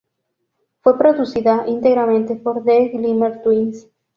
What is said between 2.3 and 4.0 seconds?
por The Glimmer Twins.